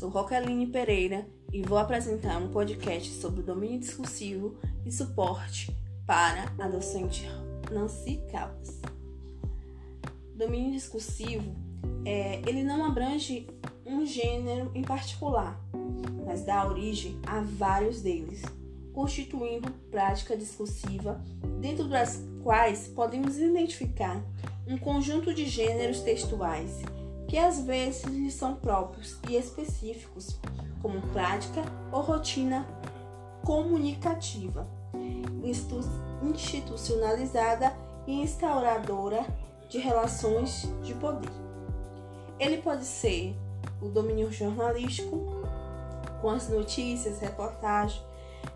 Sou 0.00 0.08
Roqueline 0.08 0.66
Pereira 0.66 1.26
e 1.52 1.60
vou 1.60 1.76
apresentar 1.76 2.38
um 2.38 2.48
podcast 2.48 3.12
sobre 3.20 3.42
domínio 3.42 3.80
discursivo 3.80 4.56
e 4.86 4.90
suporte 4.90 5.76
para 6.06 6.50
a 6.58 6.66
docente 6.66 7.28
Nancy 7.70 8.18
Caldas. 8.32 8.80
Domínio 10.34 10.72
discursivo, 10.72 11.54
é, 12.06 12.40
ele 12.48 12.62
não 12.62 12.82
abrange 12.82 13.46
um 13.84 14.06
gênero 14.06 14.70
em 14.74 14.80
particular, 14.80 15.60
mas 16.24 16.46
dá 16.46 16.66
origem 16.66 17.18
a 17.26 17.40
vários 17.42 18.00
deles, 18.00 18.40
constituindo 18.94 19.70
prática 19.90 20.34
discursiva, 20.34 21.22
dentro 21.60 21.86
das 21.86 22.24
quais 22.42 22.88
podemos 22.88 23.36
identificar 23.36 24.24
um 24.66 24.78
conjunto 24.78 25.34
de 25.34 25.44
gêneros 25.44 26.00
textuais 26.00 26.80
que 27.30 27.38
às 27.38 27.60
vezes 27.60 28.02
lhes 28.02 28.34
são 28.34 28.56
próprios 28.56 29.16
e 29.28 29.36
específicos, 29.36 30.36
como 30.82 31.00
prática 31.12 31.62
ou 31.92 32.00
rotina 32.00 32.66
comunicativa, 33.44 34.66
institucionalizada 36.24 37.72
e 38.04 38.20
instauradora 38.20 39.24
de 39.68 39.78
relações 39.78 40.68
de 40.82 40.92
poder. 40.94 41.30
Ele 42.36 42.56
pode 42.58 42.84
ser 42.84 43.36
o 43.80 43.88
domínio 43.88 44.32
jornalístico, 44.32 45.40
com 46.20 46.30
as 46.30 46.48
notícias, 46.48 47.20
reportagem, 47.20 48.02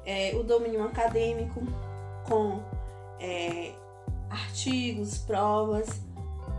é, 0.05 0.35
o 0.35 0.43
domínio 0.43 0.83
acadêmico, 0.83 1.63
com 2.29 2.61
é, 3.21 3.73
artigos, 4.29 5.19
provas, 5.19 6.03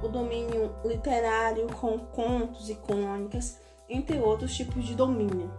o 0.06 0.10
domínio 0.10 0.72
literário 0.86 1.68
com 1.80 1.98
contos 1.98 2.70
e 2.70 2.76
crônicas, 2.76 3.58
entre 3.90 4.20
outros 4.20 4.56
tipos 4.56 4.86
de 4.86 4.96
domínio. 4.96 5.52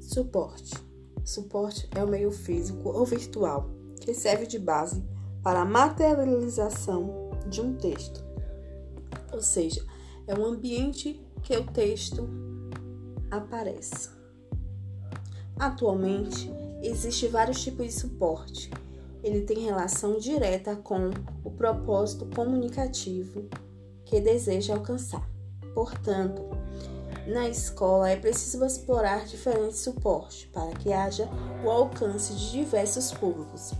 Suporte. 0.00 0.74
Suporte 1.24 1.88
é 1.94 2.02
o 2.02 2.08
meio 2.08 2.32
físico 2.32 2.88
ou 2.88 3.06
virtual 3.06 3.70
que 4.00 4.12
serve 4.12 4.46
de 4.46 4.58
base 4.58 5.04
para 5.42 5.60
a 5.60 5.64
materialização 5.64 7.30
de 7.48 7.60
um 7.60 7.76
texto. 7.76 8.24
Ou 9.32 9.40
seja, 9.40 9.84
é 10.26 10.34
um 10.34 10.44
ambiente 10.44 11.24
que 11.42 11.56
o 11.56 11.64
texto 11.64 12.49
apareça. 13.30 14.10
Atualmente, 15.58 16.50
existem 16.82 17.28
vários 17.28 17.62
tipos 17.62 17.86
de 17.86 17.92
suporte. 17.92 18.70
Ele 19.22 19.42
tem 19.42 19.58
relação 19.58 20.18
direta 20.18 20.76
com 20.76 21.10
o 21.44 21.50
propósito 21.50 22.26
comunicativo 22.34 23.48
que 24.04 24.20
deseja 24.20 24.74
alcançar. 24.74 25.28
Portanto, 25.74 26.42
na 27.26 27.48
escola 27.48 28.10
é 28.10 28.16
preciso 28.16 28.64
explorar 28.64 29.26
diferentes 29.26 29.80
suportes 29.80 30.46
para 30.46 30.72
que 30.72 30.92
haja 30.92 31.28
o 31.64 31.70
alcance 31.70 32.32
de 32.34 32.50
diversos 32.50 33.12
públicos. 33.12 33.72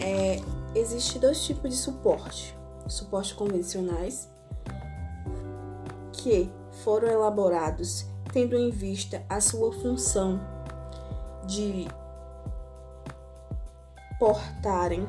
É, 0.00 0.42
Existem 0.74 1.20
dois 1.20 1.44
tipos 1.44 1.70
de 1.70 1.76
suporte: 1.76 2.54
suportes 2.88 3.32
convencionais, 3.32 4.28
que 6.12 6.50
foram 6.82 7.08
elaborados 7.08 8.06
tendo 8.32 8.56
em 8.56 8.70
vista 8.70 9.22
a 9.28 9.40
sua 9.40 9.72
função 9.72 10.40
de 11.46 11.86
portarem 14.18 15.06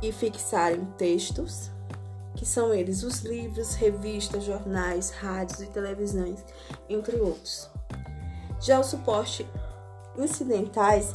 e 0.00 0.12
fixarem 0.12 0.84
textos, 0.96 1.70
que 2.36 2.46
são 2.46 2.72
eles 2.72 3.02
os 3.02 3.22
livros, 3.22 3.74
revistas, 3.74 4.44
jornais, 4.44 5.10
rádios 5.10 5.60
e 5.60 5.66
televisões, 5.66 6.44
entre 6.88 7.16
outros. 7.16 7.68
Já 8.60 8.78
o 8.78 8.84
suporte 8.84 9.44
incidentais 10.16 11.14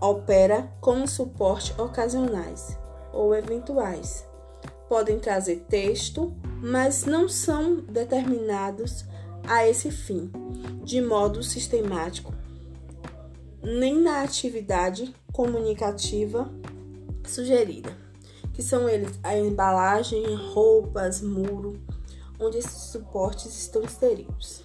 opera 0.00 0.72
como 0.80 1.06
suporte 1.06 1.78
ocasionais 1.80 2.78
ou 3.12 3.34
eventuais. 3.34 4.26
Podem 4.92 5.18
trazer 5.18 5.64
texto, 5.70 6.36
mas 6.62 7.06
não 7.06 7.26
são 7.26 7.76
determinados 7.76 9.06
a 9.42 9.66
esse 9.66 9.90
fim, 9.90 10.30
de 10.84 11.00
modo 11.00 11.42
sistemático, 11.42 12.34
nem 13.62 13.98
na 13.98 14.22
atividade 14.22 15.14
comunicativa 15.32 16.52
sugerida, 17.26 17.96
que 18.52 18.62
são 18.62 18.86
eles 18.86 19.18
a 19.22 19.34
embalagem, 19.34 20.34
roupas, 20.52 21.22
muro, 21.22 21.80
onde 22.38 22.58
esses 22.58 22.90
suportes 22.92 23.46
estão 23.46 23.84
inseridos. 23.84 24.62